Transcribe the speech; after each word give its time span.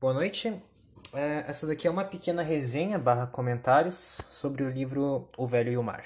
Boa 0.00 0.14
noite. 0.14 0.62
É, 1.12 1.44
essa 1.48 1.66
daqui 1.66 1.88
é 1.88 1.90
uma 1.90 2.04
pequena 2.04 2.40
resenha 2.40 2.96
barra 3.00 3.26
comentários 3.26 4.20
sobre 4.30 4.62
o 4.62 4.70
livro 4.70 5.28
O 5.36 5.44
Velho 5.44 5.72
e 5.72 5.76
o 5.76 5.82
Mar. 5.82 6.04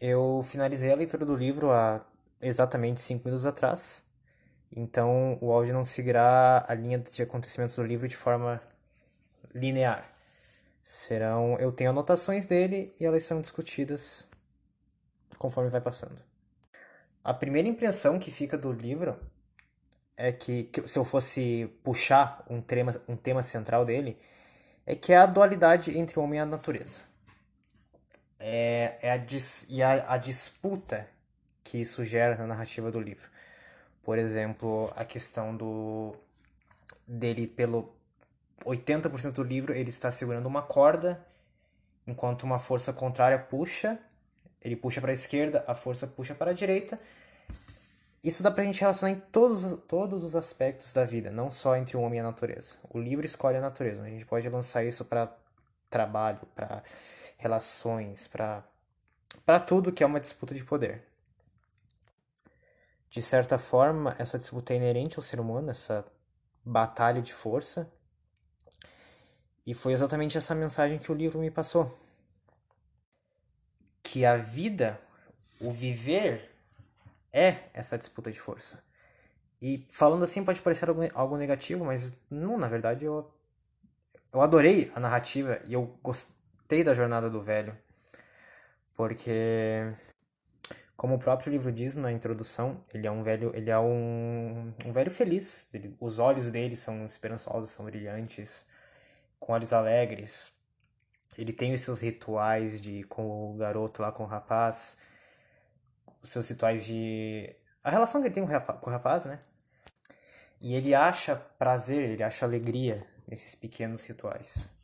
Eu 0.00 0.42
finalizei 0.42 0.90
a 0.92 0.96
leitura 0.96 1.24
do 1.24 1.36
livro 1.36 1.70
há 1.70 2.04
exatamente 2.42 3.00
cinco 3.00 3.26
minutos 3.26 3.46
atrás, 3.46 4.02
então 4.74 5.38
o 5.40 5.52
áudio 5.52 5.72
não 5.72 5.84
seguirá 5.84 6.64
a 6.66 6.74
linha 6.74 6.98
de 6.98 7.22
acontecimentos 7.22 7.76
do 7.76 7.84
livro 7.84 8.08
de 8.08 8.16
forma 8.16 8.60
linear. 9.54 10.02
Serão, 10.82 11.56
eu 11.60 11.70
tenho 11.70 11.90
anotações 11.90 12.48
dele 12.48 12.92
e 12.98 13.06
elas 13.06 13.22
são 13.22 13.40
discutidas 13.40 14.28
conforme 15.38 15.70
vai 15.70 15.80
passando. 15.80 16.18
A 17.22 17.32
primeira 17.32 17.68
impressão 17.68 18.18
que 18.18 18.32
fica 18.32 18.58
do 18.58 18.72
livro 18.72 19.16
é 20.18 20.32
que, 20.32 20.64
que, 20.64 20.86
se 20.88 20.98
eu 20.98 21.04
fosse 21.04 21.70
puxar 21.84 22.44
um 22.50 22.60
tema, 22.60 22.92
um 23.06 23.16
tema 23.16 23.40
central 23.40 23.84
dele, 23.84 24.18
é 24.84 24.96
que 24.96 25.12
é 25.12 25.16
a 25.16 25.26
dualidade 25.26 25.96
entre 25.96 26.18
o 26.18 26.22
homem 26.22 26.40
e 26.40 26.42
a 26.42 26.46
natureza. 26.46 27.00
É, 28.40 28.98
é 29.00 29.12
a, 29.12 29.16
dis, 29.16 29.66
e 29.70 29.80
a, 29.80 30.12
a 30.12 30.16
disputa 30.18 31.08
que 31.62 31.78
isso 31.78 32.04
gera 32.04 32.36
na 32.36 32.46
narrativa 32.48 32.90
do 32.90 33.00
livro. 33.00 33.30
Por 34.02 34.18
exemplo, 34.18 34.92
a 34.96 35.04
questão 35.04 35.56
do 35.56 36.16
dele 37.06 37.46
pelo 37.46 37.94
80% 38.64 39.32
do 39.32 39.42
livro 39.42 39.72
ele 39.72 39.90
está 39.90 40.10
segurando 40.10 40.46
uma 40.46 40.62
corda 40.62 41.24
enquanto 42.06 42.42
uma 42.42 42.58
força 42.58 42.92
contrária 42.92 43.38
puxa, 43.38 43.98
ele 44.60 44.76
puxa 44.76 45.00
para 45.00 45.10
a 45.10 45.14
esquerda, 45.14 45.64
a 45.66 45.74
força 45.74 46.06
puxa 46.06 46.34
para 46.34 46.50
a 46.50 46.54
direita 46.54 46.98
isso 48.22 48.42
dá 48.42 48.50
pra 48.50 48.64
gente 48.64 48.80
relacionar 48.80 49.12
em 49.12 49.20
todos, 49.20 49.80
todos 49.86 50.24
os 50.24 50.34
aspectos 50.34 50.92
da 50.92 51.04
vida, 51.04 51.30
não 51.30 51.50
só 51.50 51.76
entre 51.76 51.96
o 51.96 52.00
homem 52.00 52.18
e 52.18 52.20
a 52.20 52.24
natureza. 52.24 52.76
O 52.90 52.98
livro 52.98 53.24
escolhe 53.24 53.56
a 53.56 53.60
natureza, 53.60 54.02
a 54.02 54.08
gente 54.08 54.26
pode 54.26 54.48
lançar 54.48 54.84
isso 54.84 55.04
para 55.04 55.32
trabalho, 55.88 56.40
para 56.54 56.82
relações, 57.36 58.26
para 58.28 58.64
para 59.44 59.60
tudo 59.60 59.92
que 59.92 60.02
é 60.02 60.06
uma 60.06 60.20
disputa 60.20 60.54
de 60.54 60.62
poder. 60.62 61.02
De 63.08 63.22
certa 63.22 63.56
forma, 63.56 64.14
essa 64.18 64.38
disputa 64.38 64.74
é 64.74 64.76
inerente 64.76 65.16
ao 65.16 65.22
ser 65.22 65.40
humano, 65.40 65.70
essa 65.70 66.04
batalha 66.62 67.22
de 67.22 67.32
força. 67.32 67.90
E 69.66 69.72
foi 69.72 69.94
exatamente 69.94 70.36
essa 70.36 70.54
mensagem 70.54 70.98
que 70.98 71.10
o 71.10 71.14
livro 71.14 71.38
me 71.38 71.50
passou. 71.50 71.98
Que 74.02 74.26
a 74.26 74.36
vida, 74.36 75.00
o 75.58 75.72
viver, 75.72 76.54
é 77.32 77.56
essa 77.74 77.98
disputa 77.98 78.30
de 78.30 78.40
força. 78.40 78.82
E 79.60 79.86
falando 79.90 80.24
assim 80.24 80.44
pode 80.44 80.62
parecer 80.62 80.88
algo, 80.88 81.02
algo 81.14 81.36
negativo, 81.36 81.84
mas 81.84 82.12
não, 82.30 82.56
na 82.56 82.68
verdade 82.68 83.04
eu, 83.04 83.30
eu 84.32 84.40
adorei 84.40 84.90
a 84.94 85.00
narrativa 85.00 85.60
e 85.66 85.74
eu 85.74 85.98
gostei 86.02 86.84
da 86.84 86.94
jornada 86.94 87.28
do 87.28 87.42
velho. 87.42 87.76
Porque 88.94 89.94
como 90.96 91.14
o 91.14 91.18
próprio 91.18 91.52
livro 91.52 91.70
diz 91.70 91.96
na 91.96 92.10
introdução, 92.10 92.84
ele 92.92 93.06
é 93.06 93.10
um 93.10 93.22
velho, 93.22 93.52
ele 93.54 93.70
é 93.70 93.78
um, 93.78 94.74
um 94.84 94.92
velho 94.92 95.10
feliz. 95.10 95.68
Ele, 95.72 95.96
os 96.00 96.18
olhos 96.18 96.50
dele 96.50 96.74
são 96.74 97.06
esperançosos, 97.06 97.70
são 97.70 97.84
brilhantes, 97.84 98.66
com 99.38 99.52
olhos 99.52 99.72
alegres. 99.72 100.52
Ele 101.36 101.52
tem 101.52 101.72
os 101.72 101.82
seus 101.82 102.00
rituais 102.00 102.80
de 102.80 103.04
com 103.04 103.54
o 103.54 103.56
garoto 103.56 104.02
lá 104.02 104.10
com 104.10 104.24
o 104.24 104.26
rapaz 104.26 104.96
os 106.22 106.30
seus 106.30 106.48
rituais 106.48 106.84
de. 106.84 107.54
A 107.82 107.90
relação 107.90 108.20
que 108.20 108.28
ele 108.28 108.34
tem 108.34 108.42
com 108.44 108.50
o, 108.50 108.52
rapaz, 108.52 108.80
com 108.80 108.90
o 108.90 108.92
rapaz, 108.92 109.24
né? 109.24 109.40
E 110.60 110.74
ele 110.74 110.94
acha 110.94 111.36
prazer, 111.36 112.10
ele 112.10 112.22
acha 112.22 112.44
alegria 112.44 113.06
nesses 113.26 113.54
pequenos 113.54 114.04
rituais. 114.04 114.74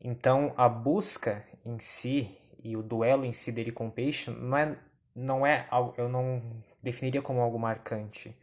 Então, 0.00 0.54
a 0.56 0.68
busca 0.68 1.44
em 1.64 1.78
si 1.78 2.38
e 2.62 2.76
o 2.76 2.82
duelo 2.82 3.24
em 3.24 3.32
si 3.32 3.52
dele 3.52 3.72
com 3.72 3.88
o 3.88 3.92
peixe 3.92 4.30
não 4.30 4.56
é, 4.56 4.78
não 5.14 5.46
é 5.46 5.66
algo, 5.70 5.94
eu 5.98 6.08
não 6.08 6.62
definiria 6.82 7.20
como 7.20 7.40
algo 7.40 7.58
marcante 7.58 8.34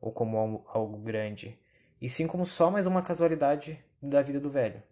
ou 0.00 0.10
como 0.10 0.36
algo, 0.36 0.64
algo 0.68 0.98
grande, 0.98 1.58
e 2.00 2.08
sim 2.08 2.26
como 2.26 2.44
só 2.44 2.70
mais 2.70 2.86
uma 2.86 3.02
casualidade 3.02 3.82
da 4.00 4.22
vida 4.22 4.40
do 4.40 4.50
velho. 4.50 4.82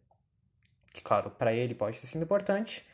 Que, 0.92 1.03
claro, 1.03 1.30
para 1.30 1.53
ele 1.53 1.74
pode 1.74 2.00
ter 2.00 2.06
sido 2.06 2.22
importante, 2.22 2.84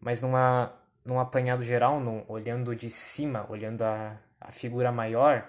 mas 0.00 0.22
numa 0.22 0.72
num 1.06 1.20
apanhado 1.20 1.62
geral, 1.62 2.00
num, 2.00 2.24
olhando 2.28 2.74
de 2.74 2.90
cima, 2.90 3.46
olhando 3.48 3.82
a, 3.82 4.18
a 4.40 4.50
figura 4.50 4.90
maior, 4.90 5.48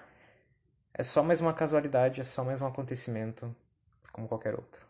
é 0.94 1.02
só 1.02 1.22
mais 1.22 1.40
uma 1.40 1.52
casualidade, 1.52 2.20
é 2.20 2.24
só 2.24 2.44
mais 2.44 2.60
um 2.60 2.66
acontecimento 2.66 3.54
como 4.12 4.28
qualquer 4.28 4.54
outro. 4.54 4.86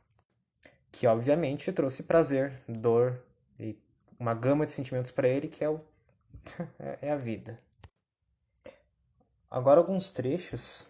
Que 0.92 1.06
obviamente 1.06 1.72
trouxe 1.72 2.02
prazer, 2.02 2.52
dor 2.68 3.18
e 3.58 3.78
uma 4.18 4.34
gama 4.34 4.66
de 4.66 4.72
sentimentos 4.72 5.10
para 5.10 5.26
ele 5.26 5.48
que 5.48 5.64
é, 5.64 5.70
o, 5.70 5.80
é 7.00 7.12
a 7.12 7.16
vida. 7.16 7.58
Agora 9.50 9.80
alguns 9.80 10.10
trechos 10.10 10.86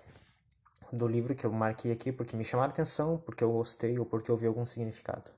do 0.92 1.06
livro 1.06 1.34
que 1.34 1.44
eu 1.44 1.52
marquei 1.52 1.92
aqui 1.92 2.10
porque 2.10 2.36
me 2.36 2.44
chamaram 2.44 2.70
atenção, 2.70 3.18
porque 3.18 3.44
eu 3.44 3.52
gostei 3.52 3.98
ou 3.98 4.06
porque 4.06 4.30
eu 4.30 4.36
vi 4.36 4.46
algum 4.46 4.66
significado. 4.66 5.30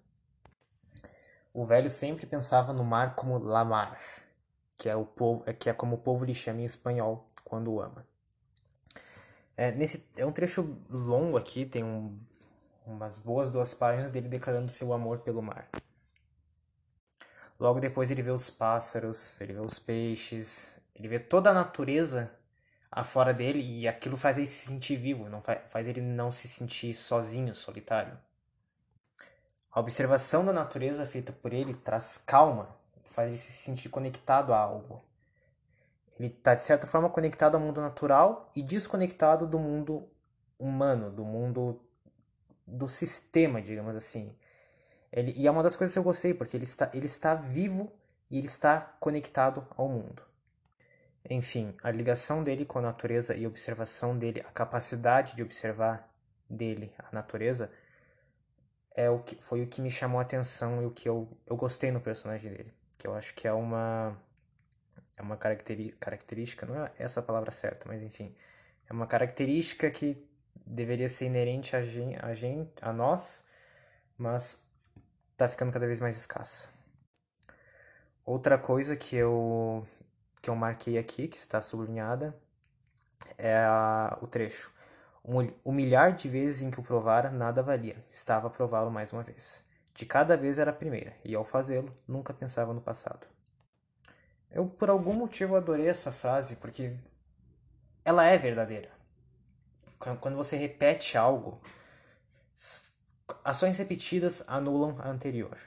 O 1.53 1.65
velho 1.67 1.91
sempre 1.91 2.27
pensava 2.27 2.73
no 2.73 2.85
mar 2.85 3.15
como 3.15 3.39
la 3.39 3.65
mar, 3.65 3.99
que 4.81 4.89
é, 4.89 4.97
o 4.97 5.05
povo, 5.05 5.45
que 5.53 5.69
é 5.69 5.75
como 5.75 5.97
o 5.97 5.99
povo 5.99 6.25
lhe 6.25 6.35
chama 6.35 6.63
em 6.63 6.65
espanhol 6.65 7.29
quando 7.45 7.71
o 7.71 7.83
ama. 7.83 8.07
É, 9.55 9.71
nesse, 9.73 10.09
é 10.17 10.25
um 10.25 10.33
trecho 10.33 10.83
longo 10.89 11.37
aqui, 11.37 11.67
tem 11.67 11.85
um, 11.85 12.19
umas 12.87 13.19
boas 13.19 13.51
duas 13.51 13.75
páginas 13.75 14.09
dele 14.09 14.27
declarando 14.27 14.71
seu 14.71 14.95
amor 14.95 15.19
pelo 15.19 15.43
mar. 15.43 15.69
Logo 17.59 17.79
depois 17.79 18.11
ele 18.11 18.23
vê 18.23 18.31
os 18.31 18.49
pássaros, 18.49 19.39
ele 19.43 19.53
vê 19.53 19.61
os 19.61 19.79
peixes, 19.79 20.79
ele 20.95 21.09
vê 21.09 21.19
toda 21.19 21.51
a 21.51 21.55
natureza 21.55 22.31
afora 22.91 23.35
dele 23.35 23.61
e 23.61 23.87
aquilo 23.87 24.17
faz 24.17 24.39
ele 24.39 24.47
se 24.47 24.67
sentir 24.67 24.97
vivo, 24.97 25.29
não 25.29 25.43
faz, 25.43 25.61
faz 25.71 25.87
ele 25.87 26.01
não 26.01 26.31
se 26.31 26.49
sentir 26.49 26.95
sozinho, 26.95 27.55
solitário. 27.55 28.19
A 29.71 29.79
observação 29.79 30.43
da 30.43 30.55
natureza 30.55 31.05
feita 31.05 31.35
por 31.35 31.53
ele 31.53 31.75
traz 31.75 32.17
calma 32.17 32.80
faz 33.05 33.29
ele 33.29 33.37
se 33.37 33.53
sentir 33.53 33.89
conectado 33.89 34.53
a 34.53 34.59
algo. 34.59 35.03
Ele 36.19 36.29
está, 36.29 36.55
de 36.55 36.63
certa 36.63 36.87
forma, 36.87 37.09
conectado 37.09 37.55
ao 37.55 37.61
mundo 37.61 37.81
natural 37.81 38.51
e 38.55 38.63
desconectado 38.63 39.47
do 39.47 39.59
mundo 39.59 40.09
humano, 40.59 41.11
do 41.11 41.25
mundo 41.25 41.81
do 42.67 42.89
sistema, 42.89 43.61
digamos 43.63 43.97
assim. 43.97 44.37
Ele, 45.11 45.33
e 45.37 45.47
é 45.47 45.51
uma 45.51 45.63
das 45.63 45.77
coisas 45.77 45.95
que 45.95 45.99
eu 45.99 46.05
gostei, 46.05 46.35
porque 46.35 46.57
ele 46.57 46.65
está, 46.65 46.91
ele 46.93 47.07
está 47.07 47.35
vivo 47.35 47.91
e 48.31 48.39
ele 48.39 48.47
está 48.47 48.81
conectado 49.01 49.67
ao 49.77 49.89
mundo. 49.89 50.23
Enfim, 51.29 51.75
a 51.83 51.91
ligação 51.91 52.43
dele 52.43 52.65
com 52.65 52.79
a 52.79 52.83
natureza 52.83 53.35
e 53.35 53.45
a 53.45 53.49
observação 53.49 54.17
dele, 54.17 54.41
a 54.41 54.53
capacidade 54.53 55.35
de 55.35 55.43
observar 55.43 56.09
dele 56.49 56.93
a 56.99 57.09
natureza, 57.13 57.71
é 58.95 59.09
o 59.09 59.21
que 59.21 59.37
foi 59.37 59.63
o 59.63 59.67
que 59.67 59.81
me 59.81 59.91
chamou 59.91 60.19
a 60.19 60.23
atenção 60.23 60.83
e 60.83 60.87
o 60.87 60.91
que 60.91 61.09
eu, 61.09 61.29
eu 61.47 61.57
gostei 61.57 61.91
no 61.91 62.01
personagem 62.01 62.51
dele 62.51 62.80
que 63.01 63.07
eu 63.07 63.15
acho 63.15 63.35
que 63.35 63.49
é 63.49 63.53
uma 63.53 64.15
é 65.17 65.23
uma 65.23 65.37
característica, 65.37 66.67
não 66.67 66.85
é 66.85 66.93
essa 66.99 67.21
a 67.21 67.23
palavra 67.23 67.51
certa, 67.51 67.87
mas 67.89 68.03
enfim, 68.03 68.35
é 68.89 68.93
uma 68.93 69.07
característica 69.07 69.91
que 69.91 70.23
deveria 70.67 71.09
ser 71.09 71.27
inerente 71.27 71.75
a 71.75 71.83
gente, 71.83 72.19
a, 72.25 72.35
gente, 72.35 72.71
a 72.81 72.93
nós, 72.93 73.45
mas 74.17 74.59
está 75.33 75.49
ficando 75.49 75.73
cada 75.73 75.87
vez 75.87 76.01
mais 76.01 76.17
escassa. 76.17 76.69
Outra 78.25 78.59
coisa 78.59 78.97
que 78.97 79.17
eu 79.17 79.87
que 80.43 80.49
eu 80.51 80.57
marquei 80.57 80.99
aqui, 80.99 81.29
que 81.29 81.37
está 81.37 81.61
sublinhada, 81.61 82.35
é 83.37 83.57
a, 83.57 84.19
o 84.23 84.27
trecho. 84.27 84.73
Um, 85.25 85.73
milhar 85.73 86.13
de 86.15 86.29
vezes 86.29 86.63
em 86.63 86.71
que 86.71 86.81
o 86.81 86.83
provara, 86.83 87.31
nada 87.31 87.63
valia. 87.63 88.03
Estava 88.13 88.47
a 88.49 88.51
prová-lo 88.51 88.91
mais 88.91 89.13
uma 89.13 89.23
vez. 89.23 89.63
De 89.95 90.07
cada 90.07 90.37
vez 90.37 90.59
era 90.59 90.71
a 90.71 90.75
primeira, 90.75 91.15
e 91.25 91.35
ao 91.35 91.45
fazê-lo, 91.45 91.95
nunca 92.07 92.33
pensava 92.33 92.73
no 92.73 92.81
passado. 92.81 93.27
Eu, 94.51 94.67
por 94.67 94.91
algum 94.91 95.13
motivo, 95.13 95.57
adorei 95.57 95.89
essa 95.89 96.11
frase, 96.11 96.57
porque 96.57 96.97
ela 98.05 98.25
é 98.25 98.37
verdadeira. 98.37 98.91
Quando 100.21 100.37
você 100.37 100.57
repete 100.57 101.19
algo, 101.19 101.61
ações 103.45 103.79
repetidas 103.79 104.43
anulam 104.49 104.97
a 104.99 105.09
anterior. 105.09 105.59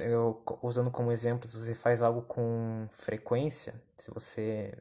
Eu, 0.00 0.42
usando 0.62 0.90
como 0.90 1.12
exemplo, 1.12 1.48
se 1.48 1.58
você 1.58 1.74
faz 1.74 2.00
algo 2.00 2.22
com 2.22 2.88
frequência, 2.92 3.74
se 3.96 4.10
você. 4.10 4.72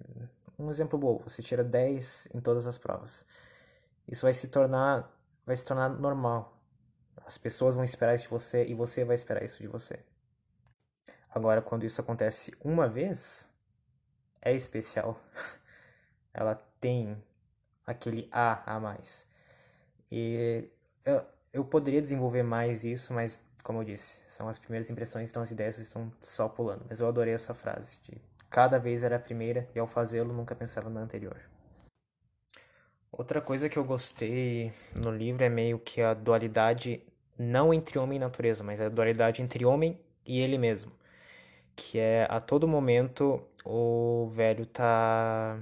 Um 0.57 0.71
exemplo 0.71 0.97
bom, 0.97 1.17
você 1.19 1.41
tira 1.43 1.63
10 1.63 2.29
em 2.33 2.39
todas 2.39 2.65
as 2.65 2.77
provas. 2.77 3.25
Isso 4.07 4.23
vai 4.23 4.33
se 4.33 4.47
tornar, 4.47 5.11
vai 5.45 5.55
se 5.57 5.65
tornar 5.65 5.89
normal. 5.89 6.56
As 7.25 7.37
pessoas 7.37 7.75
vão 7.75 7.83
esperar 7.83 8.15
isso 8.15 8.25
de 8.25 8.29
você 8.29 8.65
e 8.65 8.73
você 8.73 9.03
vai 9.03 9.15
esperar 9.15 9.43
isso 9.43 9.61
de 9.61 9.67
você. 9.67 9.99
Agora, 11.33 11.61
quando 11.61 11.85
isso 11.85 12.01
acontece 12.01 12.53
uma 12.63 12.87
vez, 12.87 13.47
é 14.41 14.53
especial. 14.53 15.19
Ela 16.33 16.55
tem 16.79 17.21
aquele 17.85 18.27
A 18.31 18.75
a 18.75 18.79
mais. 18.79 19.25
E 20.11 20.69
eu, 21.05 21.25
eu 21.53 21.65
poderia 21.65 22.01
desenvolver 22.01 22.43
mais 22.43 22.83
isso, 22.83 23.13
mas 23.13 23.41
como 23.63 23.79
eu 23.79 23.83
disse, 23.83 24.21
são 24.27 24.47
as 24.47 24.57
primeiras 24.57 24.89
impressões, 24.89 25.29
então 25.29 25.43
as 25.43 25.51
ideias 25.51 25.77
estão 25.77 26.09
só 26.21 26.47
pulando. 26.47 26.85
Mas 26.89 27.01
eu 27.01 27.07
adorei 27.07 27.33
essa 27.33 27.53
frase 27.53 27.99
de 28.03 28.21
cada 28.49 28.79
vez 28.79 29.03
era 29.03 29.17
a 29.17 29.19
primeira 29.19 29.67
e 29.75 29.79
ao 29.79 29.85
fazê-lo 29.85 30.33
nunca 30.33 30.55
pensava 30.55 30.89
na 30.89 31.01
anterior. 31.01 31.37
Outra 33.17 33.41
coisa 33.41 33.67
que 33.67 33.77
eu 33.77 33.83
gostei 33.83 34.71
no 34.95 35.09
livro 35.09 35.43
é 35.43 35.49
meio 35.49 35.79
que 35.79 36.01
a 36.03 36.13
dualidade 36.13 37.01
não 37.35 37.73
entre 37.73 37.97
homem 37.97 38.17
e 38.17 38.19
natureza, 38.19 38.63
mas 38.63 38.79
a 38.79 38.89
dualidade 38.89 39.41
entre 39.41 39.65
homem 39.65 39.99
e 40.23 40.39
ele 40.39 40.55
mesmo. 40.55 40.91
Que 41.75 41.97
é 41.97 42.27
a 42.29 42.39
todo 42.39 42.67
momento 42.67 43.43
o 43.65 44.29
velho 44.33 44.67
tá 44.67 45.59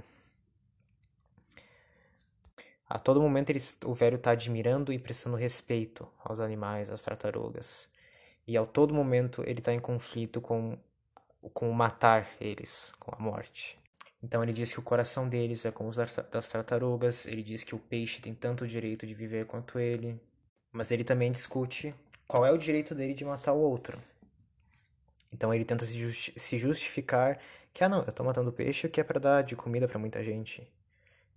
a 2.90 3.00
todo 3.00 3.22
momento 3.22 3.52
ele, 3.52 3.62
o 3.86 3.94
velho 3.94 4.18
tá 4.18 4.32
admirando 4.32 4.92
e 4.92 5.00
prestando 5.00 5.38
respeito 5.38 6.06
aos 6.26 6.42
animais, 6.42 6.90
às 6.90 7.02
tartarugas. 7.02 7.88
E 8.46 8.58
a 8.58 8.66
todo 8.66 8.94
momento 8.94 9.44
ele 9.48 9.62
tá 9.62 9.74
em 9.74 9.80
conflito 9.80 10.42
com 10.42 10.78
com 11.54 11.72
matar 11.72 12.30
eles, 12.42 12.92
com 13.00 13.16
a 13.16 13.20
morte. 13.20 13.85
Então 14.22 14.42
ele 14.42 14.54
diz 14.54 14.72
que 14.72 14.80
o 14.80 14.84
coração 14.84 15.30
deles 15.30 15.66
é 15.66 15.72
como 15.72 15.90
os 15.90 15.98
das 15.98 16.50
tartarugas, 16.50 17.26
ele 17.26 17.44
diz 17.44 17.64
que 17.64 17.76
o 17.76 17.80
peixe 17.80 18.22
tem 18.22 18.34
tanto 18.34 18.68
direito 18.68 19.06
de 19.06 19.14
viver 19.14 19.46
quanto 19.46 19.78
ele, 19.78 20.20
mas 20.72 20.92
ele 20.92 21.04
também 21.04 21.32
discute 21.32 21.94
qual 22.28 22.46
é 22.46 22.52
o 22.52 22.58
direito 22.58 22.96
dele 22.96 23.14
de 23.14 23.24
matar 23.24 23.54
o 23.54 23.60
outro. 23.60 24.02
Então 25.32 25.54
ele 25.54 25.66
tenta 25.66 25.86
se, 25.86 26.00
justi 26.00 26.34
se 26.40 26.58
justificar 26.58 27.40
que, 27.74 27.84
ah 27.84 27.90
não, 27.90 28.04
eu 28.04 28.12
tô 28.12 28.24
matando 28.24 28.52
peixe 28.52 28.90
que 28.90 29.02
é 29.02 29.04
para 29.04 29.20
dar 29.20 29.44
de 29.44 29.56
comida 29.56 29.88
para 29.88 30.00
muita 30.00 30.24
gente. 30.24 30.68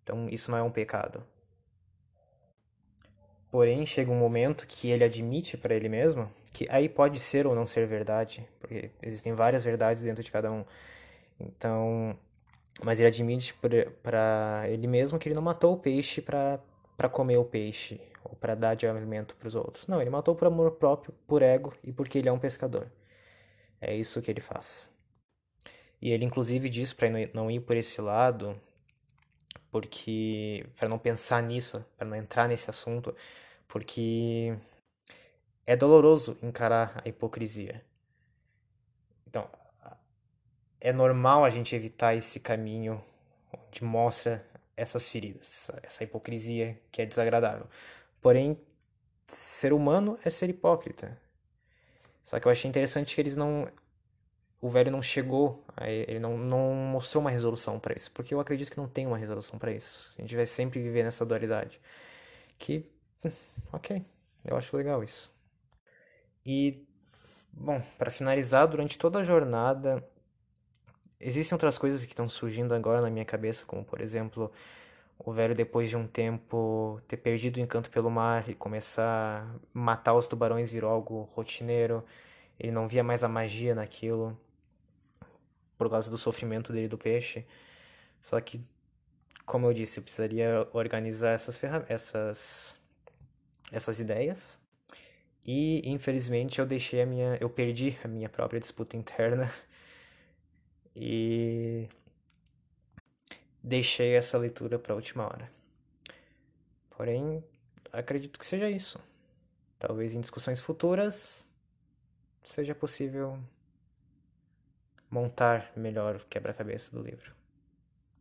Então 0.03 0.29
isso 0.31 0.51
não 0.51 0.59
é 0.59 0.63
um 0.63 0.71
pecado. 0.71 1.23
Porém, 3.51 3.85
chega 3.87 4.11
um 4.11 4.19
momento 4.19 4.67
que 4.67 4.91
ele 4.91 5.05
admite 5.05 5.57
para 5.57 5.75
ele 5.75 5.89
mesmo 5.89 6.31
que 6.53 6.67
aí 6.71 6.89
pode 6.89 7.21
ser 7.21 7.47
ou 7.47 7.55
não 7.55 7.67
ser 7.67 7.87
verdade, 7.87 8.47
porque 8.59 8.91
existem 9.03 9.33
várias 9.35 9.65
verdades 9.65 10.03
dentro 10.03 10.23
de 10.23 10.31
cada 10.31 10.51
um. 10.51 10.65
Então, 11.39 12.19
mas 12.83 12.99
ele 12.99 13.09
admite 13.09 13.55
para 14.03 14.69
ele 14.69 14.87
mesmo 14.87 15.19
que 15.19 15.29
ele 15.29 15.35
não 15.35 15.43
matou 15.43 15.75
o 15.75 15.79
peixe 15.79 16.23
para 16.23 16.61
comer 17.11 17.37
o 17.37 17.45
peixe 17.45 18.01
ou 18.25 18.37
para 18.37 18.55
dar 18.55 18.75
de 18.75 18.87
alimento 18.87 19.35
para 19.37 19.49
os 19.49 19.55
outros. 19.55 19.87
Não, 19.87 20.01
ele 20.01 20.11
matou 20.11 20.35
por 20.35 20.47
amor 20.47 20.73
próprio, 20.73 21.15
por 21.27 21.43
ego 21.43 21.73
e 21.83 21.93
porque 21.93 22.19
ele 22.19 22.29
é 22.29 22.33
um 22.33 22.39
pescador. 22.39 22.91
É 23.81 23.95
isso 23.95 24.23
que 24.23 24.31
ele 24.31 24.41
faz. 24.41 24.91
E 26.01 26.11
ele 26.11 26.25
inclusive 26.25 26.69
diz 26.69 26.93
para 26.93 27.09
não 27.35 27.51
ir 27.51 27.61
por 27.61 27.77
esse 27.77 28.01
lado, 28.01 28.61
porque 29.71 30.67
para 30.77 30.89
não 30.89 30.99
pensar 30.99 31.43
nisso, 31.43 31.85
para 31.97 32.07
não 32.07 32.17
entrar 32.17 32.49
nesse 32.49 32.71
assunto, 32.71 33.15
porque 33.67 34.57
é 35.67 35.77
doloroso 35.77 36.39
encarar 36.43 37.03
a 37.05 37.09
hipocrisia. 37.09 37.85
Então, 39.27 39.49
é 40.81 40.93
normal 40.93 41.45
a 41.45 41.51
gente 41.51 41.75
evitar 41.75 42.15
esse 42.15 42.39
caminho 42.39 43.03
onde 43.53 43.83
mostra 43.83 44.45
essas 44.77 45.09
feridas, 45.09 45.71
essa 45.83 46.05
hipocrisia 46.05 46.81
que 46.93 47.03
é 47.03 47.07
desagradável. 47.07 47.67
Porém, 48.21 48.61
ser 49.27 49.73
humano 49.73 50.19
é 50.25 50.31
ser 50.31 50.49
hipócrita. 50.49 51.19
Só 52.25 52.39
que 52.39 52.47
eu 52.47 52.53
achei 52.53 52.69
interessante 52.69 53.15
que 53.15 53.21
eles 53.21 53.37
não. 53.37 53.69
O 54.61 54.69
velho 54.69 54.91
não 54.91 55.01
chegou, 55.01 55.65
ele 55.81 56.19
não, 56.19 56.37
não 56.37 56.75
mostrou 56.75 57.21
uma 57.21 57.31
resolução 57.31 57.79
para 57.79 57.95
isso, 57.95 58.11
porque 58.13 58.35
eu 58.35 58.41
acredito 58.41 58.71
que 58.71 58.77
não 58.77 58.89
tem 58.89 59.07
uma 59.07 59.17
resolução 59.17 59.57
para 59.57 59.71
isso. 59.71 60.13
A 60.19 60.21
gente 60.21 60.35
vai 60.35 60.47
sempre 60.47 60.83
viver 60.83 61.05
nessa 61.05 61.25
dualidade. 61.25 61.81
Que, 62.59 62.85
hum, 63.25 63.31
ok, 63.73 64.05
eu 64.45 64.57
acho 64.57 64.77
legal 64.77 65.05
isso. 65.05 65.31
E, 66.45 66.85
bom, 67.53 67.81
para 67.97 68.11
finalizar, 68.11 68.67
durante 68.67 68.99
toda 68.99 69.21
a 69.21 69.25
jornada, 69.25 70.05
Existem 71.21 71.55
outras 71.55 71.77
coisas 71.77 72.05
que 72.05 72.13
estão 72.13 72.29
surgindo 72.29 72.75
agora 72.75 73.01
na 73.01 73.11
minha 73.11 73.25
cabeça, 73.25 73.65
como 73.67 73.85
por 73.85 74.01
exemplo, 74.01 74.53
o 75.19 75.33
velho 75.33 75.55
depois 75.55 75.91
de 75.91 75.97
um 75.97 76.07
tempo 76.07 77.01
ter 77.09 77.17
perdido 77.17 77.57
o 77.57 77.61
encanto 77.61 77.91
pelo 77.91 78.11
mar 78.11 78.49
e 78.49 78.55
começar 78.55 79.43
a 79.45 79.59
matar 79.73 80.15
os 80.15 80.29
tubarões 80.29 80.71
virou 80.71 80.91
algo 80.91 81.23
rotineiro. 81.33 82.05
Ele 82.59 82.73
não 82.73 82.87
via 82.89 83.03
mais 83.03 83.25
a 83.25 83.29
magia 83.29 83.75
naquilo 83.75 84.39
por 85.77 85.91
causa 85.91 86.11
do 86.11 86.19
sofrimento 86.19 86.73
dele 86.73 86.89
do 86.89 86.99
peixe. 86.99 87.45
Só 88.23 88.41
que, 88.41 88.61
como 89.47 89.67
eu 89.67 89.75
disse, 89.75 89.99
eu 89.99 90.03
precisaria 90.05 90.69
organizar 90.73 91.33
essas 91.33 91.61
essas 91.89 92.77
essas 93.73 94.01
ideias. 94.01 94.61
E 95.47 95.83
infelizmente 95.89 96.59
eu 96.61 96.67
deixei 96.67 97.03
a 97.03 97.07
minha, 97.07 97.39
eu 97.41 97.51
perdi 97.51 97.99
a 98.05 98.09
minha 98.09 98.29
própria 98.29 98.61
disputa 98.61 98.97
interna 98.97 99.51
e 101.01 101.89
deixei 103.63 104.17
essa 104.17 104.37
leitura 104.37 104.79
para 104.79 104.93
a 104.93 104.97
última 104.97 105.25
hora. 105.25 105.51
Porém, 106.91 107.45
acredito 107.93 108.39
que 108.39 108.45
seja 108.45 108.69
isso. 108.69 108.99
Talvez 109.79 110.13
em 110.13 110.21
discussões 110.21 110.61
futuras 110.61 111.47
seja 112.43 112.75
possível 112.75 113.39
montar 115.09 115.71
melhor 115.77 116.17
o 116.17 116.27
quebra-cabeça 116.27 116.91
do 116.91 117.01
livro. 117.01 117.38